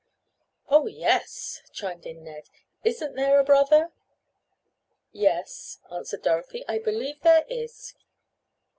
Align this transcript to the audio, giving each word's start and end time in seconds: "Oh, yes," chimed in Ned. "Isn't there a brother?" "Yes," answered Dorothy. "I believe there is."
"Oh, 0.67 0.87
yes," 0.87 1.61
chimed 1.73 2.07
in 2.07 2.23
Ned. 2.23 2.49
"Isn't 2.83 3.13
there 3.13 3.39
a 3.39 3.43
brother?" 3.43 3.91
"Yes," 5.11 5.77
answered 5.91 6.23
Dorothy. 6.23 6.65
"I 6.67 6.79
believe 6.79 7.21
there 7.21 7.45
is." 7.47 7.93